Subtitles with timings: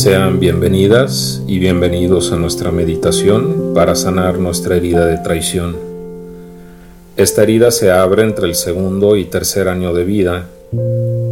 [0.00, 5.76] Sean bienvenidas y bienvenidos a nuestra meditación para sanar nuestra herida de traición.
[7.16, 10.46] Esta herida se abre entre el segundo y tercer año de vida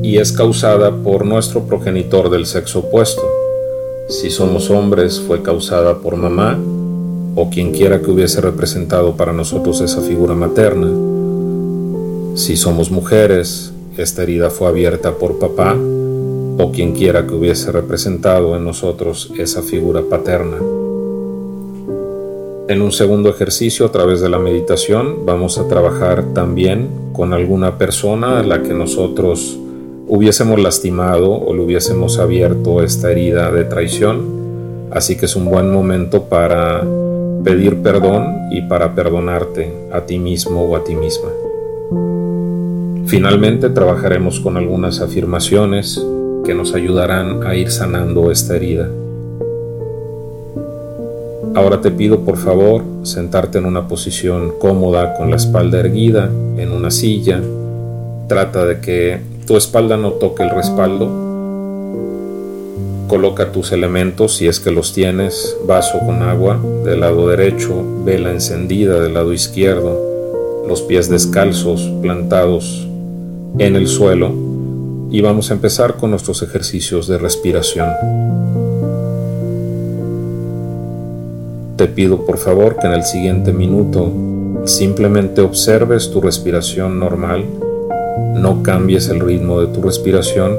[0.02, 3.22] y es causada por nuestro progenitor del sexo opuesto.
[4.08, 6.58] Si somos hombres fue causada por mamá
[7.36, 10.88] o quien quiera que hubiese representado para nosotros esa figura materna.
[12.34, 15.76] Si somos mujeres, esta herida fue abierta por papá
[16.58, 20.56] o quien quiera que hubiese representado en nosotros esa figura paterna.
[22.68, 27.78] En un segundo ejercicio a través de la meditación vamos a trabajar también con alguna
[27.78, 29.56] persona a la que nosotros
[30.08, 34.88] hubiésemos lastimado o le hubiésemos abierto esta herida de traición.
[34.90, 36.84] Así que es un buen momento para
[37.44, 41.28] pedir perdón y para perdonarte a ti mismo o a ti misma.
[43.06, 46.04] Finalmente trabajaremos con algunas afirmaciones
[46.46, 48.88] que nos ayudarán a ir sanando esta herida.
[51.56, 56.70] Ahora te pido por favor sentarte en una posición cómoda con la espalda erguida en
[56.70, 57.40] una silla.
[58.28, 61.10] Trata de que tu espalda no toque el respaldo.
[63.08, 68.30] Coloca tus elementos si es que los tienes, vaso con agua del lado derecho, vela
[68.30, 72.86] encendida del lado izquierdo, los pies descalzos plantados
[73.58, 74.45] en el suelo
[75.10, 77.88] y vamos a empezar con nuestros ejercicios de respiración.
[81.76, 84.10] Te pido por favor que en el siguiente minuto
[84.64, 87.44] simplemente observes tu respiración normal,
[88.34, 90.56] no cambies el ritmo de tu respiración,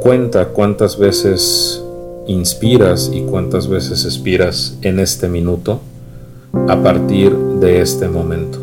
[0.00, 1.82] cuenta cuántas veces
[2.26, 5.80] inspiras y cuántas veces expiras en este minuto
[6.68, 8.61] a partir de este momento.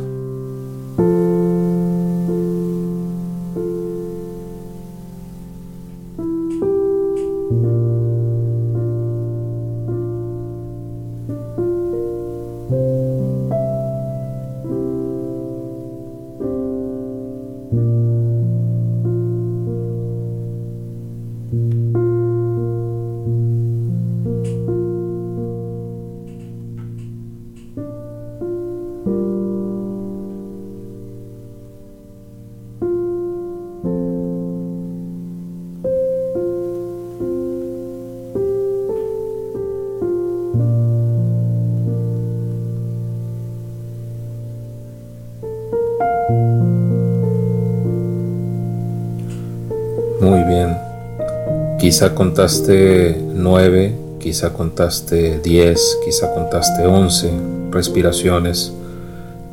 [51.89, 57.31] Quizá contaste nueve, quizá contaste diez, quizá contaste once
[57.71, 58.71] respiraciones.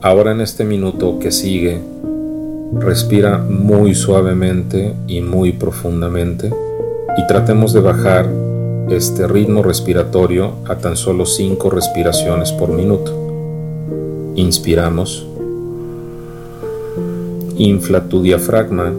[0.03, 1.81] Ahora en este minuto que sigue,
[2.79, 6.51] respira muy suavemente y muy profundamente
[7.17, 8.29] y tratemos de bajar
[8.91, 13.15] este ritmo respiratorio a tan solo cinco respiraciones por minuto.
[14.35, 15.27] Inspiramos.
[17.57, 18.93] Infla tu diafragma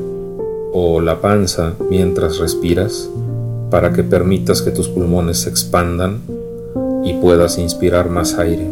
[0.74, 3.12] o la panza mientras respiras
[3.70, 6.22] para que permitas que tus pulmones se expandan
[7.04, 8.68] y puedas inspirar más aire.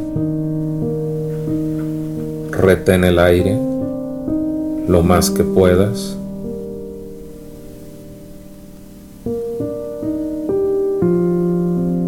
[2.52, 3.58] Retén el aire
[4.88, 6.18] lo más que puedas.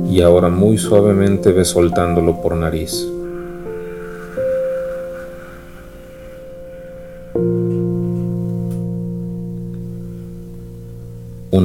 [0.09, 3.07] Y ahora muy suavemente ve soltándolo por nariz.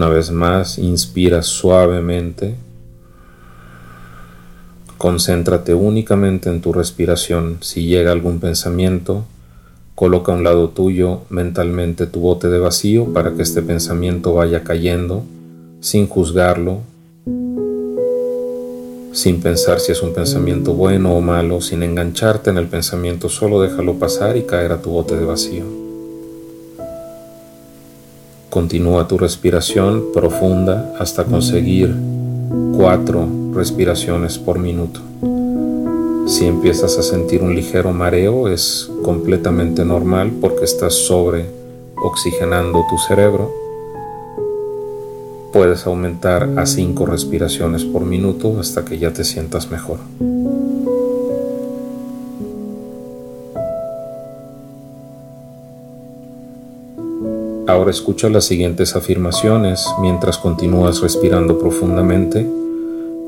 [0.03, 2.57] Una vez más, inspira suavemente.
[4.99, 7.59] Concéntrate únicamente en tu respiración.
[7.61, 9.25] Si llega algún pensamiento,
[9.95, 14.65] coloca a un lado tuyo mentalmente tu bote de vacío para que este pensamiento vaya
[14.65, 15.23] cayendo
[15.79, 16.81] sin juzgarlo,
[19.13, 23.61] sin pensar si es un pensamiento bueno o malo, sin engancharte en el pensamiento, solo
[23.61, 25.82] déjalo pasar y caer a tu bote de vacío.
[28.53, 31.91] Continúa tu respiración profunda hasta conseguir
[32.77, 35.01] cuatro respiraciones por minuto.
[36.27, 41.47] Si empiezas a sentir un ligero mareo es completamente normal porque estás sobre
[41.97, 43.51] oxigenando tu cerebro.
[45.55, 49.97] Puedes aumentar a cinco respiraciones por minuto hasta que ya te sientas mejor.
[57.93, 62.45] Escucha las siguientes afirmaciones mientras continúas respirando profundamente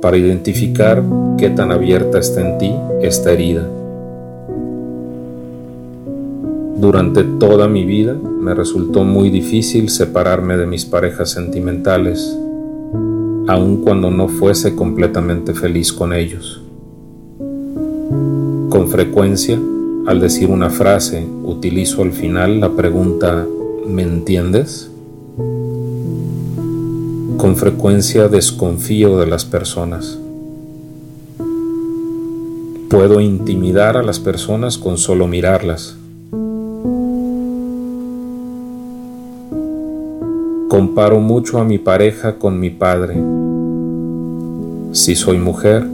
[0.02, 1.02] para identificar
[1.38, 3.69] qué tan abierta está en ti esta herida.
[6.76, 12.37] Durante toda mi vida me resultó muy difícil separarme de mis parejas sentimentales.
[13.46, 16.62] aun cuando no fuese completamente feliz con ellos.
[18.70, 19.61] Con frecuencia,
[20.06, 23.46] al decir una frase, utilizo al final la pregunta
[23.87, 24.91] ¿me entiendes?
[27.37, 30.19] Con frecuencia desconfío de las personas.
[32.89, 35.97] Puedo intimidar a las personas con solo mirarlas.
[40.69, 43.15] Comparo mucho a mi pareja con mi padre,
[44.93, 45.87] si soy mujer,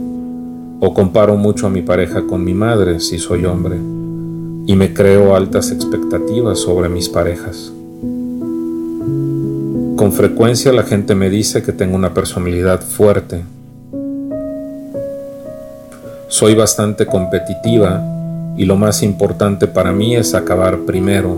[0.79, 3.77] o comparo mucho a mi pareja con mi madre, si soy hombre,
[4.65, 7.71] y me creo altas expectativas sobre mis parejas.
[10.01, 13.43] Con frecuencia la gente me dice que tengo una personalidad fuerte.
[16.27, 18.03] Soy bastante competitiva
[18.57, 21.35] y lo más importante para mí es acabar primero,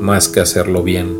[0.00, 1.16] más que hacerlo bien.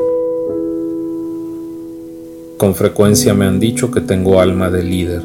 [2.58, 5.22] Con frecuencia me han dicho que tengo alma de líder.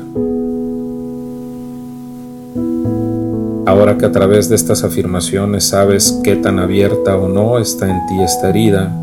[3.66, 7.98] Ahora que a través de estas afirmaciones sabes qué tan abierta o no está en
[8.06, 8.96] ti esta herida,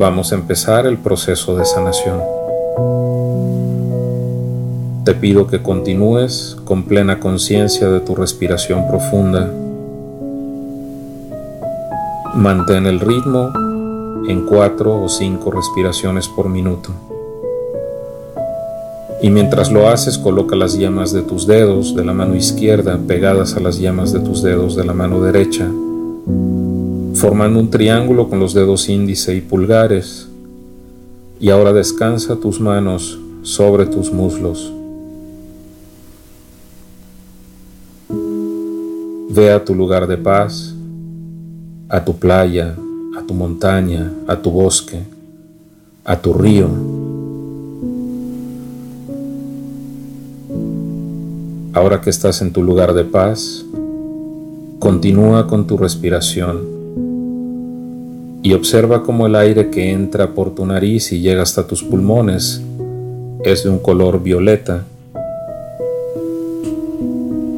[0.00, 2.22] vamos a empezar el proceso de sanación.
[5.04, 9.52] Te pido que continúes con plena conciencia de tu respiración profunda.
[12.34, 13.52] Mantén el ritmo
[14.26, 16.88] en cuatro o cinco respiraciones por minuto.
[19.20, 23.54] Y mientras lo haces, coloca las yemas de tus dedos de la mano izquierda pegadas
[23.54, 25.68] a las yemas de tus dedos de la mano derecha,
[27.20, 30.26] formando un triángulo con los dedos índice y pulgares.
[31.38, 34.72] Y ahora descansa tus manos sobre tus muslos.
[39.28, 40.74] Ve a tu lugar de paz,
[41.90, 42.74] a tu playa,
[43.18, 45.02] a tu montaña, a tu bosque,
[46.06, 46.70] a tu río.
[51.74, 53.62] Ahora que estás en tu lugar de paz,
[54.78, 56.79] continúa con tu respiración
[58.42, 62.62] y observa cómo el aire que entra por tu nariz y llega hasta tus pulmones
[63.44, 64.84] es de un color violeta.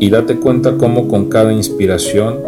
[0.00, 2.38] Y date cuenta cómo con cada inspiración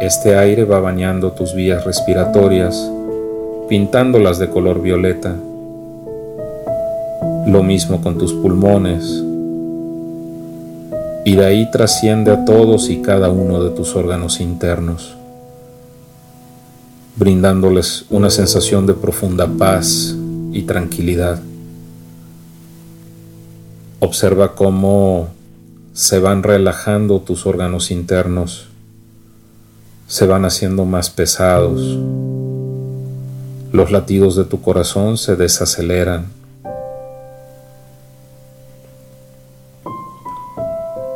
[0.00, 2.90] este aire va bañando tus vías respiratorias,
[3.68, 5.34] pintándolas de color violeta.
[7.46, 9.22] Lo mismo con tus pulmones.
[11.24, 15.15] Y de ahí trasciende a todos y cada uno de tus órganos internos,
[17.16, 20.14] brindándoles una sensación de profunda paz
[20.52, 21.40] y tranquilidad.
[24.00, 25.28] Observa cómo
[25.92, 28.68] se van relajando tus órganos internos
[30.06, 31.98] se van haciendo más pesados.
[33.72, 36.26] Los latidos de tu corazón se desaceleran.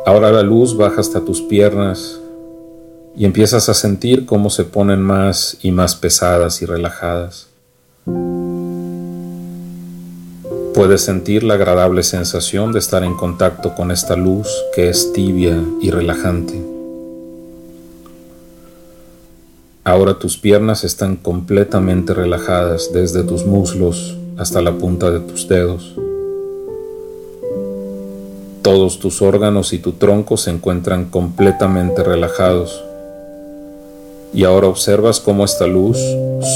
[0.05, 2.19] Ahora la luz baja hasta tus piernas
[3.15, 7.47] y empiezas a sentir cómo se ponen más y más pesadas y relajadas.
[10.73, 15.61] Puedes sentir la agradable sensación de estar en contacto con esta luz que es tibia
[15.81, 16.71] y relajante.
[19.83, 25.95] Ahora tus piernas están completamente relajadas desde tus muslos hasta la punta de tus dedos.
[28.61, 32.83] Todos tus órganos y tu tronco se encuentran completamente relajados.
[34.33, 35.97] Y ahora observas cómo esta luz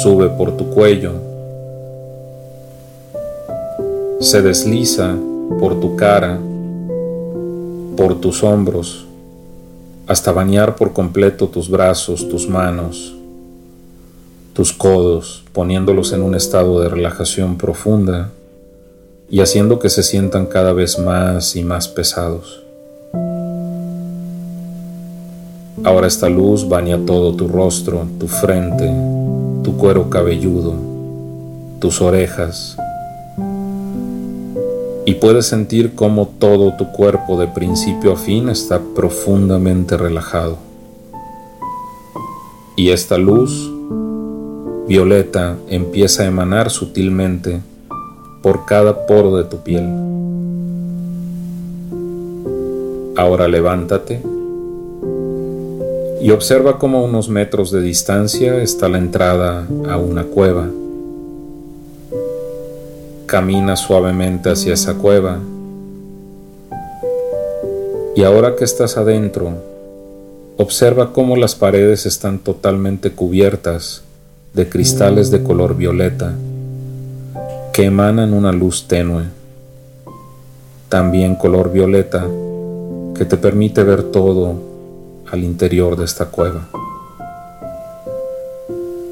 [0.02, 1.12] sube por tu cuello,
[4.20, 5.16] se desliza
[5.60, 6.40] por tu cara,
[7.98, 9.06] por tus hombros,
[10.08, 13.16] hasta bañar por completo tus brazos, tus manos,
[14.54, 18.32] tus codos, poniéndolos en un estado de relajación profunda
[19.30, 22.65] y haciendo que se sientan cada vez más y más pesados.
[25.84, 28.90] Ahora esta luz baña todo tu rostro, tu frente,
[29.64, 30.74] tu cuero cabelludo,
[31.80, 32.78] tus orejas,
[35.06, 40.58] y puedes sentir cómo todo tu cuerpo de principio a fin está profundamente relajado.
[42.76, 43.72] Y esta luz
[44.88, 47.62] violeta empieza a emanar sutilmente
[48.42, 49.88] por cada poro de tu piel.
[53.16, 54.22] Ahora levántate
[56.26, 60.68] y observa cómo a unos metros de distancia está la entrada a una cueva.
[63.28, 65.38] Camina suavemente hacia esa cueva.
[68.16, 69.54] Y ahora que estás adentro,
[70.58, 74.02] observa cómo las paredes están totalmente cubiertas
[74.56, 76.34] de cristales de color violeta
[77.72, 79.26] que emanan una luz tenue.
[80.90, 82.26] también color violeta,
[83.16, 84.75] que te permite ver todo
[85.36, 86.68] al interior de esta cueva.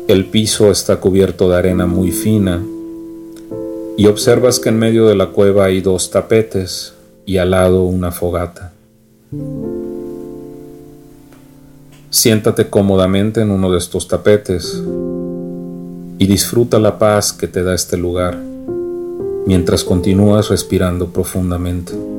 [0.07, 2.61] El piso está cubierto de arena muy fina
[3.95, 6.93] y observas que en medio de la cueva hay dos tapetes
[7.25, 8.73] y al lado una fogata.
[12.09, 14.81] Siéntate cómodamente en uno de estos tapetes
[16.17, 18.37] y disfruta la paz que te da este lugar
[19.45, 22.12] mientras continúas respirando profundamente.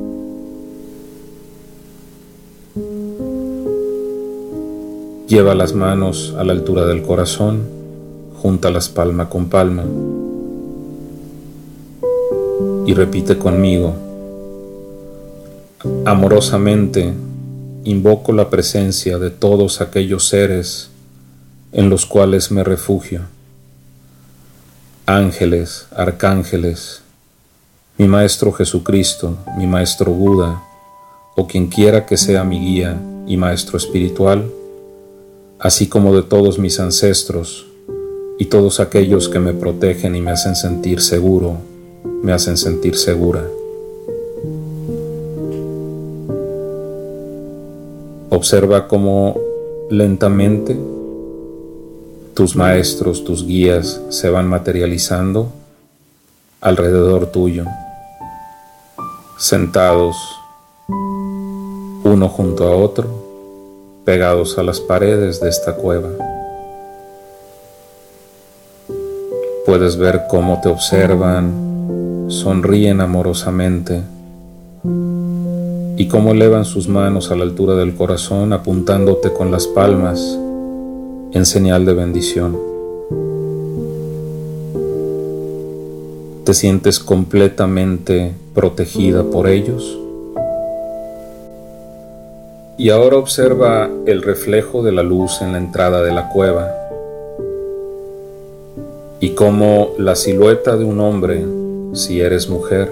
[5.27, 7.75] Lleva las manos a la altura del corazón
[8.45, 9.83] júntalas palma con palma
[12.85, 13.95] y repite conmigo,
[16.05, 17.11] amorosamente
[17.85, 20.91] invoco la presencia de todos aquellos seres
[21.71, 23.21] en los cuales me refugio,
[25.07, 27.01] ángeles, arcángeles,
[27.97, 30.61] mi Maestro Jesucristo, mi Maestro Buda,
[31.35, 34.51] o quien quiera que sea mi guía y Maestro espiritual,
[35.65, 37.65] así como de todos mis ancestros,
[38.37, 41.57] y todos aquellos que me protegen y me hacen sentir seguro,
[42.21, 43.43] me hacen sentir segura.
[48.29, 49.39] Observa cómo
[49.89, 50.77] lentamente
[52.35, 55.51] tus maestros, tus guías se van materializando
[56.61, 57.65] alrededor tuyo,
[59.39, 60.15] sentados
[62.03, 63.24] uno junto a otro,
[64.05, 66.09] pegados a las paredes de esta cueva.
[69.65, 74.03] Puedes ver cómo te observan, sonríen amorosamente
[75.97, 80.37] y cómo elevan sus manos a la altura del corazón apuntándote con las palmas
[81.31, 82.57] en señal de bendición.
[86.43, 89.97] ¿Te sientes completamente protegida por ellos?
[92.77, 96.69] Y ahora observa el reflejo de la luz en la entrada de la cueva
[99.21, 101.45] y como la silueta de un hombre
[101.93, 102.91] si eres mujer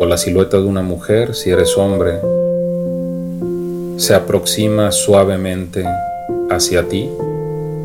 [0.00, 2.18] o la silueta de una mujer si eres hombre
[3.98, 5.84] se aproxima suavemente
[6.48, 7.10] hacia ti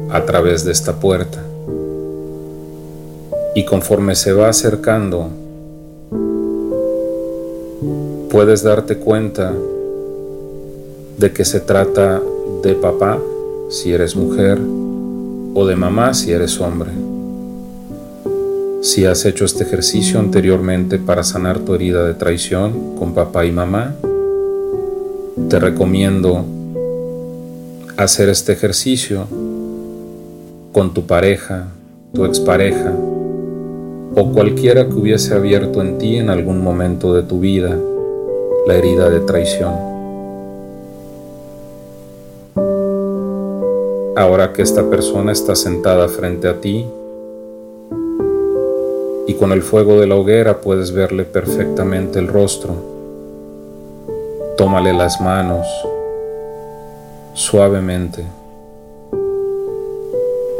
[0.09, 1.43] a través de esta puerta.
[3.55, 5.27] Y conforme se va acercando
[8.29, 9.53] puedes darte cuenta
[11.17, 12.21] de que se trata
[12.63, 13.19] de papá
[13.69, 14.59] si eres mujer
[15.55, 16.91] o de mamá si eres hombre.
[18.81, 23.51] Si has hecho este ejercicio anteriormente para sanar tu herida de traición con papá y
[23.51, 23.95] mamá,
[25.49, 26.45] te recomiendo
[27.95, 29.25] hacer este ejercicio
[30.73, 31.67] con tu pareja,
[32.13, 32.93] tu expareja
[34.15, 37.77] o cualquiera que hubiese abierto en ti en algún momento de tu vida
[38.67, 39.92] la herida de traición.
[44.15, 46.85] Ahora que esta persona está sentada frente a ti,
[49.25, 52.75] y con el fuego de la hoguera puedes verle perfectamente el rostro.
[54.55, 55.65] Tómale las manos
[57.33, 58.23] suavemente.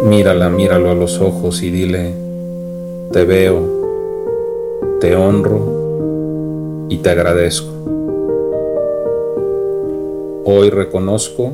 [0.01, 2.13] Mírala, míralo a los ojos y dile,
[3.11, 3.61] te veo,
[4.99, 7.71] te honro y te agradezco.
[10.45, 11.51] Hoy reconozco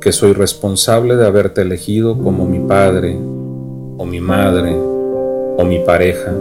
[0.00, 6.32] que soy responsable de haberte elegido como mi padre o mi madre o mi pareja.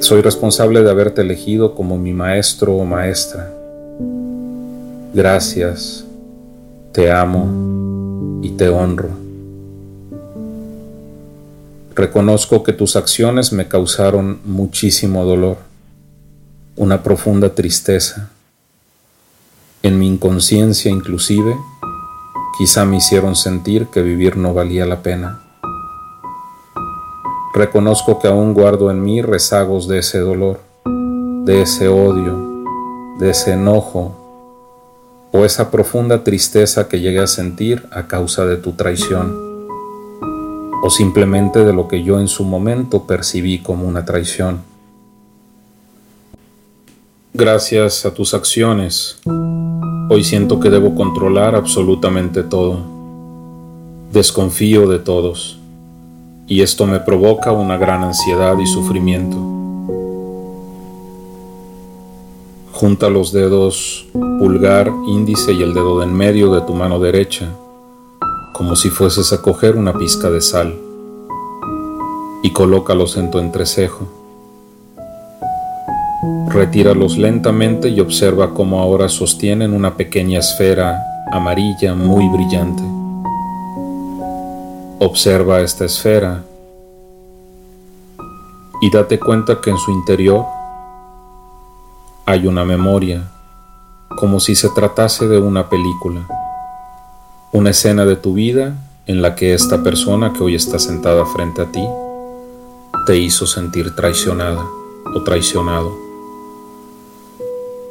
[0.00, 3.50] Soy responsable de haberte elegido como mi maestro o maestra.
[5.14, 6.04] Gracias,
[6.92, 9.08] te amo y te honro.
[11.94, 15.56] Reconozco que tus acciones me causaron muchísimo dolor,
[16.76, 18.33] una profunda tristeza.
[19.84, 21.58] En mi inconsciencia inclusive,
[22.56, 25.42] quizá me hicieron sentir que vivir no valía la pena.
[27.54, 30.60] Reconozco que aún guardo en mí rezagos de ese dolor,
[31.44, 32.64] de ese odio,
[33.18, 34.16] de ese enojo
[35.32, 39.38] o esa profunda tristeza que llegué a sentir a causa de tu traición
[40.82, 44.62] o simplemente de lo que yo en su momento percibí como una traición.
[47.36, 49.18] Gracias a tus acciones,
[50.08, 52.78] hoy siento que debo controlar absolutamente todo.
[54.12, 55.58] Desconfío de todos
[56.46, 59.36] y esto me provoca una gran ansiedad y sufrimiento.
[62.72, 64.06] Junta los dedos
[64.38, 67.48] pulgar, índice y el dedo de en medio de tu mano derecha,
[68.52, 70.78] como si fueses a coger una pizca de sal,
[72.44, 74.13] y colócalos en tu entrecejo.
[76.54, 82.84] Retíralos lentamente y observa cómo ahora sostienen una pequeña esfera amarilla muy brillante.
[85.00, 86.44] Observa esta esfera
[88.80, 90.44] y date cuenta que en su interior
[92.24, 93.24] hay una memoria,
[94.20, 96.20] como si se tratase de una película,
[97.50, 98.74] una escena de tu vida
[99.06, 101.84] en la que esta persona que hoy está sentada frente a ti
[103.08, 104.64] te hizo sentir traicionada
[105.16, 106.03] o traicionado.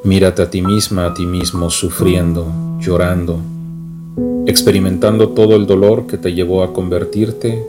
[0.05, 3.39] Mírate a ti misma, a ti mismo, sufriendo, llorando,
[4.45, 7.65] experimentando todo el dolor que te llevó a convertirte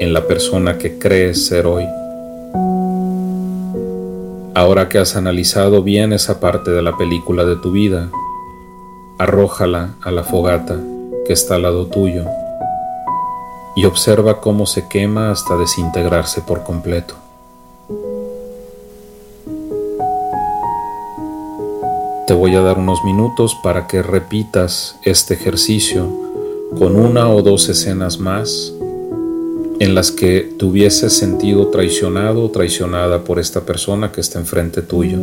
[0.00, 1.84] en la persona que crees ser hoy.
[4.54, 8.10] Ahora que has analizado bien esa parte de la película de tu vida,
[9.18, 10.80] arrójala a la fogata
[11.24, 12.24] que está al lado tuyo
[13.76, 17.21] y observa cómo se quema hasta desintegrarse por completo.
[22.32, 26.08] Te voy a dar unos minutos para que repitas este ejercicio
[26.78, 28.72] con una o dos escenas más
[29.78, 34.80] en las que te hubieses sentido traicionado o traicionada por esta persona que está enfrente
[34.80, 35.18] tuyo.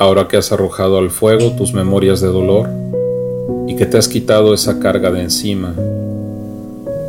[0.00, 2.70] Ahora que has arrojado al fuego tus memorias de dolor
[3.68, 5.74] y que te has quitado esa carga de encima,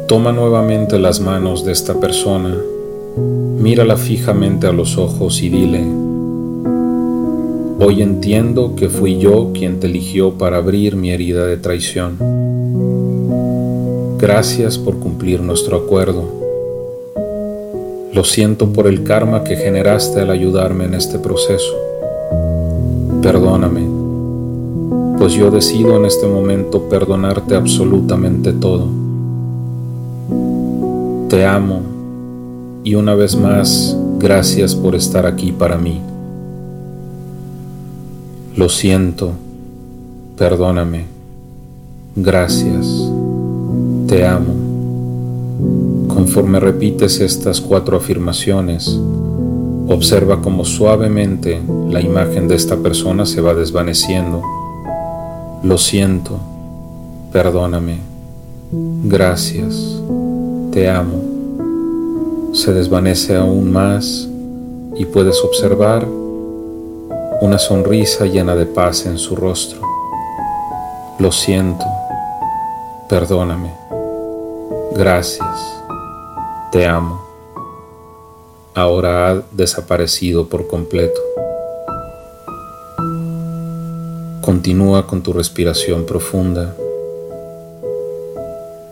[0.09, 2.53] toma nuevamente las manos de esta persona,
[3.15, 5.85] mírala fijamente a los ojos y dile,
[7.79, 12.17] hoy entiendo que fui yo quien te eligió para abrir mi herida de traición.
[14.19, 16.25] Gracias por cumplir nuestro acuerdo.
[18.13, 21.90] Lo siento por el karma que generaste al ayudarme en este proceso
[23.21, 23.87] perdóname,
[25.17, 28.87] pues yo decido en este momento perdonarte absolutamente todo.
[31.29, 31.81] Te amo
[32.83, 36.01] y una vez más, gracias por estar aquí para mí.
[38.55, 39.31] Lo siento,
[40.37, 41.05] perdóname,
[42.15, 42.87] gracias,
[44.07, 44.55] te amo.
[46.07, 48.99] Conforme repites estas cuatro afirmaciones,
[49.91, 54.41] Observa cómo suavemente la imagen de esta persona se va desvaneciendo.
[55.63, 56.39] Lo siento,
[57.33, 57.97] perdóname,
[59.03, 60.01] gracias,
[60.71, 61.21] te amo.
[62.53, 64.29] Se desvanece aún más
[64.95, 66.07] y puedes observar
[67.41, 69.81] una sonrisa llena de paz en su rostro.
[71.19, 71.85] Lo siento,
[73.09, 73.73] perdóname,
[74.95, 75.59] gracias,
[76.71, 77.30] te amo
[78.73, 81.19] ahora ha desaparecido por completo.
[84.41, 86.73] Continúa con tu respiración profunda.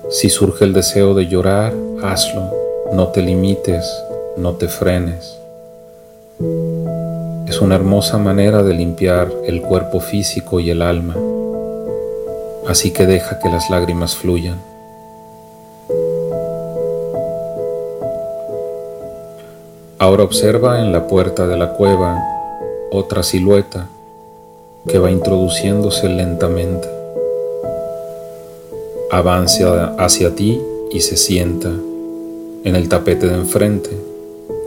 [0.10, 2.52] Si surge el deseo de llorar, hazlo.
[2.94, 3.86] No te limites,
[4.38, 5.38] no te frenes.
[7.48, 11.16] Es una hermosa manera de limpiar el cuerpo físico y el alma.
[12.68, 14.69] Así que deja que las lágrimas fluyan.
[20.02, 22.24] Ahora observa en la puerta de la cueva
[22.90, 23.90] otra silueta
[24.88, 26.88] que va introduciéndose lentamente.
[29.12, 30.58] Avanza hacia ti
[30.90, 31.68] y se sienta
[32.64, 33.90] en el tapete de enfrente,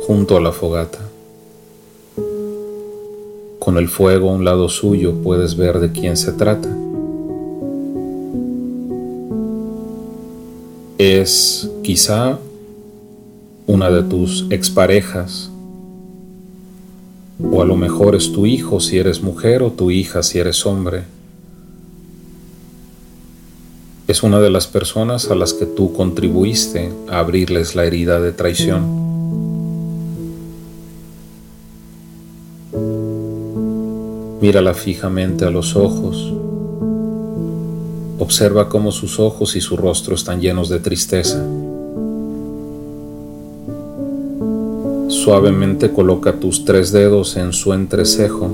[0.07, 0.99] junto a la fogata.
[3.59, 6.68] Con el fuego a un lado suyo puedes ver de quién se trata.
[10.99, 12.38] Es quizá
[13.66, 15.51] una de tus exparejas,
[17.42, 20.64] o a lo mejor es tu hijo si eres mujer o tu hija si eres
[20.66, 21.05] hombre.
[24.09, 28.33] Es una de las personas a las que tú contribuiste a abrirles la herida de
[28.33, 29.03] traición.
[34.40, 36.33] Mírala fijamente a los ojos.
[38.18, 41.44] Observa cómo sus ojos y su rostro están llenos de tristeza.
[45.23, 48.51] Suavemente coloca tus tres dedos en su entrecejo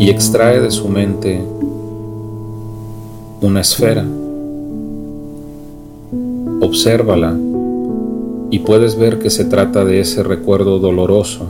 [0.00, 1.40] y extrae de su mente
[3.40, 4.04] una esfera.
[6.60, 7.38] Obsérvala
[8.50, 11.46] y puedes ver que se trata de ese recuerdo doloroso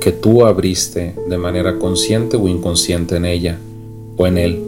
[0.00, 3.58] que tú abriste de manera consciente o inconsciente en ella
[4.16, 4.62] o en él.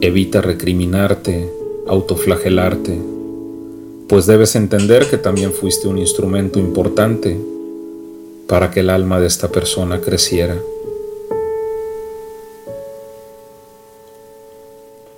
[0.00, 1.55] Evita recriminarte,
[1.88, 3.00] autoflagelarte,
[4.08, 7.36] pues debes entender que también fuiste un instrumento importante
[8.48, 10.56] para que el alma de esta persona creciera.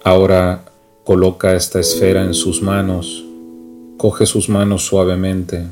[0.03, 0.65] Ahora
[1.05, 3.25] coloca esta esfera en sus manos,
[3.97, 5.67] coge sus manos suavemente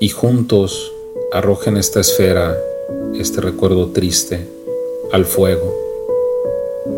[0.00, 0.92] y juntos
[1.32, 2.56] arrojen esta esfera,
[3.18, 4.46] este recuerdo triste,
[5.12, 5.91] al fuego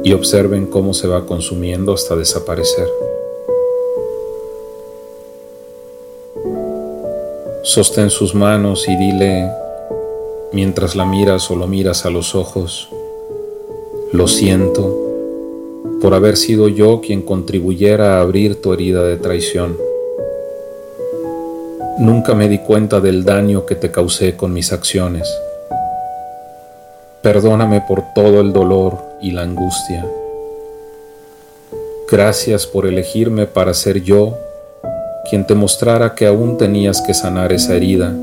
[0.02, 2.88] y observen cómo se va consumiendo hasta desaparecer.
[7.62, 9.50] Sostén sus manos y dile,
[10.52, 12.88] mientras la miras o lo miras a los ojos,
[14.12, 15.00] lo siento
[16.00, 19.78] por haber sido yo quien contribuyera a abrir tu herida de traición.
[21.98, 25.26] Nunca me di cuenta del daño que te causé con mis acciones.
[27.24, 30.06] Perdóname por todo el dolor y la angustia.
[32.10, 34.36] Gracias por elegirme para ser yo
[35.30, 38.14] quien te mostrara que aún tenías que sanar esa herida.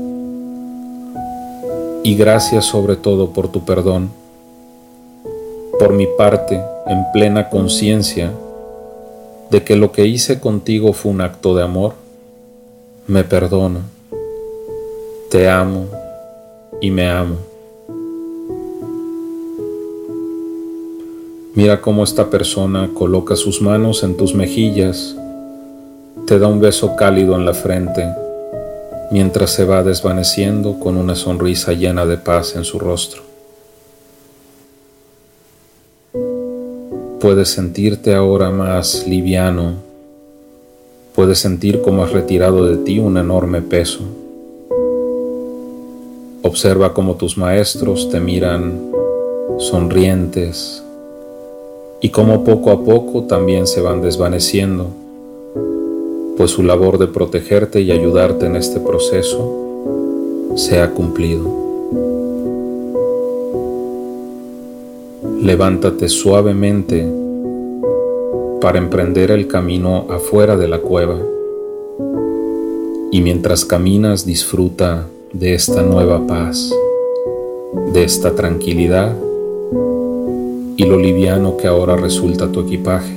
[2.04, 4.12] Y gracias sobre todo por tu perdón.
[5.80, 8.30] Por mi parte, en plena conciencia
[9.50, 11.94] de que lo que hice contigo fue un acto de amor
[13.08, 13.80] me perdono,
[15.28, 15.86] te amo
[16.80, 17.51] y me amo.
[21.54, 25.16] Mira cómo esta persona coloca sus manos en tus mejillas,
[26.26, 28.08] te da un beso cálido en la frente,
[29.10, 33.22] mientras se va desvaneciendo con una sonrisa llena de paz en su rostro.
[37.20, 39.92] Puedes sentirte ahora más liviano
[41.14, 44.00] Puedes sentir cómo has retirado de ti un enorme peso.
[46.40, 48.80] Observa cómo tus maestros te miran
[49.58, 50.81] sonrientes
[52.02, 54.88] y cómo poco a poco también se van desvaneciendo,
[56.36, 61.48] pues su labor de protegerte y ayudarte en este proceso se ha cumplido.
[65.40, 67.06] Levántate suavemente
[68.60, 71.20] para emprender el camino afuera de la cueva.
[73.12, 76.72] Y mientras caminas disfruta de esta nueva paz,
[77.92, 79.14] de esta tranquilidad
[80.92, 83.16] lo liviano que ahora resulta tu equipaje.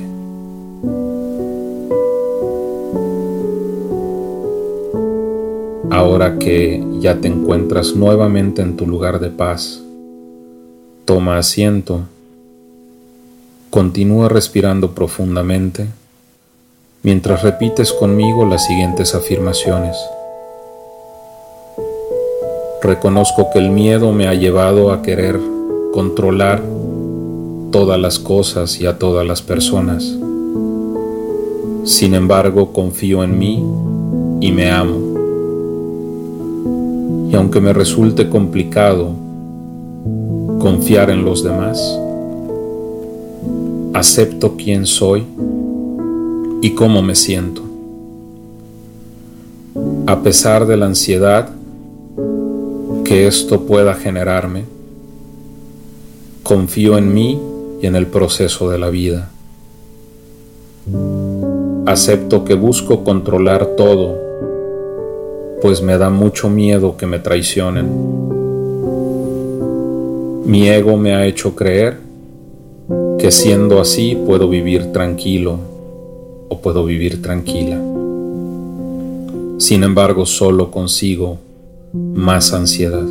[5.90, 9.82] Ahora que ya te encuentras nuevamente en tu lugar de paz,
[11.04, 12.04] toma asiento
[13.68, 15.86] Continúa respirando profundamente
[17.02, 19.98] mientras repites conmigo las siguientes afirmaciones.
[22.80, 25.38] Reconozco que el miedo me ha llevado a querer
[25.92, 26.62] controlar
[27.76, 30.16] todas las cosas y a todas las personas.
[31.84, 33.62] Sin embargo, confío en mí
[34.40, 34.96] y me amo.
[37.30, 39.10] Y aunque me resulte complicado
[40.58, 41.78] confiar en los demás,
[43.92, 45.26] acepto quién soy
[46.62, 47.60] y cómo me siento.
[50.06, 51.50] A pesar de la ansiedad
[53.04, 54.64] que esto pueda generarme,
[56.42, 57.38] confío en mí
[57.80, 59.30] y en el proceso de la vida.
[61.86, 64.16] Acepto que busco controlar todo,
[65.62, 67.88] pues me da mucho miedo que me traicionen.
[70.44, 71.98] Mi ego me ha hecho creer
[73.18, 75.58] que siendo así puedo vivir tranquilo
[76.48, 77.80] o puedo vivir tranquila.
[79.58, 81.38] Sin embargo, solo consigo
[81.92, 83.06] más ansiedad.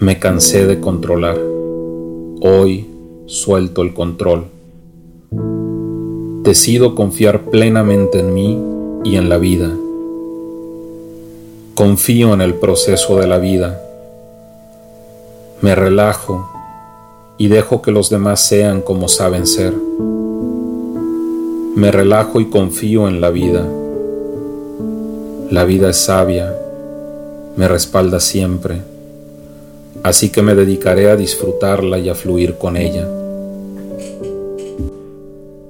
[0.00, 1.47] Me cansé de controlar.
[2.40, 2.86] Hoy
[3.26, 4.44] suelto el control.
[6.44, 8.62] Decido confiar plenamente en mí
[9.02, 9.72] y en la vida.
[11.74, 13.82] Confío en el proceso de la vida.
[15.62, 16.48] Me relajo
[17.38, 19.74] y dejo que los demás sean como saben ser.
[21.74, 23.66] Me relajo y confío en la vida.
[25.50, 26.54] La vida es sabia,
[27.56, 28.82] me respalda siempre,
[30.02, 33.06] así que me dedicaré a disfrutarla y a fluir con ella.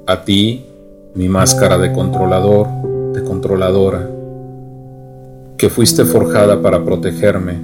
[0.06, 0.64] A ti,
[1.14, 2.68] mi máscara de controlador,
[3.12, 4.08] de controladora,
[5.56, 7.58] que fuiste forjada para protegerme,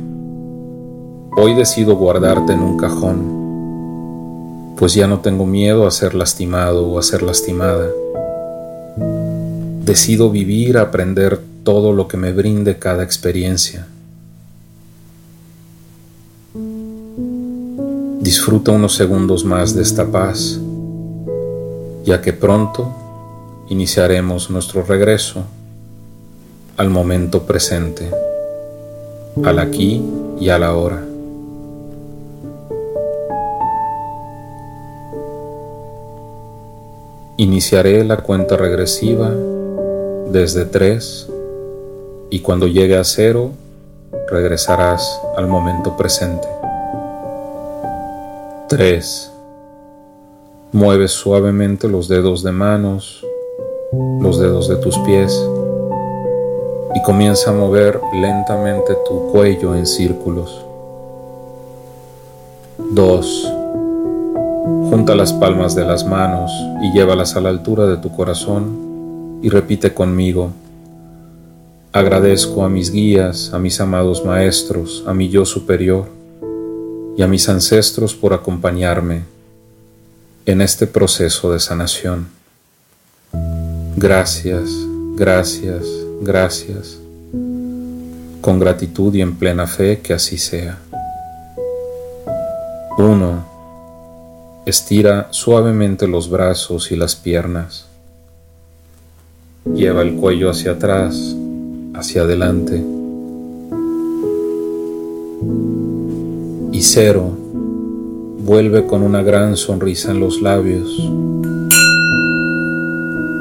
[1.37, 6.98] hoy decido guardarte en un cajón, pues ya no tengo miedo a ser lastimado o
[6.98, 7.88] a ser lastimada.
[9.85, 13.87] Decido vivir, aprender todo lo que me brinde cada experiencia.
[18.25, 20.59] Disfruta unos segundos más de esta paz,
[22.07, 22.89] ya que pronto
[23.69, 25.45] iniciaremos nuestro regreso
[26.79, 28.11] al momento presente,
[29.45, 30.03] al aquí
[30.41, 31.05] y a la hora.
[37.37, 39.35] Iniciaré la cuenta regresiva
[40.31, 41.29] desde 3
[42.31, 43.51] y cuando llegue a cero
[44.31, 46.63] regresarás al momento presente.
[48.68, 49.31] 3.
[50.72, 53.22] Mueves suavemente los dedos de manos,
[54.20, 55.38] los dedos de tus pies
[56.94, 60.64] y comienza a mover lentamente tu cuello en círculos.
[62.79, 63.53] 2.
[64.88, 66.50] Junta las palmas de las manos
[66.83, 70.53] y llévalas a la altura de tu corazón y repite conmigo.
[71.92, 76.24] Agradezco a mis guías, a mis amados maestros, a mi yo superior
[77.16, 79.22] y a mis ancestros por acompañarme
[80.46, 82.29] en este proceso de sanación.
[83.96, 84.70] Gracias,
[85.16, 85.85] gracias,
[86.20, 86.98] gracias.
[88.40, 90.79] Con gratitud y en plena fe que así sea.
[92.98, 93.55] 1.
[94.66, 97.87] Estira suavemente los brazos y las piernas.
[99.74, 101.35] Lleva el cuello hacia atrás
[101.94, 102.93] hacia adelante.
[108.44, 110.87] Vuelve con una gran sonrisa en los labios.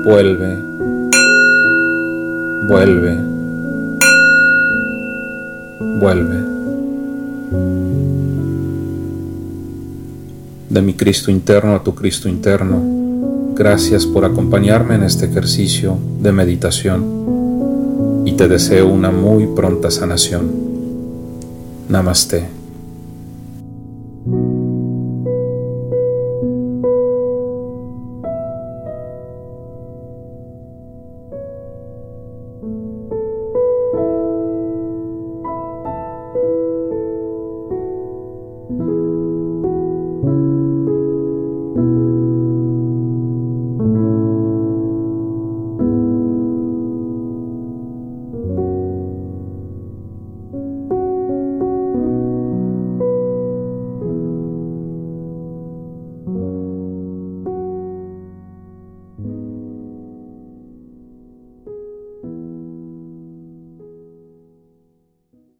[0.05, 0.57] Vuelve,
[2.67, 3.17] vuelve,
[5.99, 6.37] vuelve.
[10.69, 12.81] De mi Cristo interno a tu Cristo interno,
[13.55, 20.49] gracias por acompañarme en este ejercicio de meditación y te deseo una muy pronta sanación.
[21.89, 22.62] Namaste.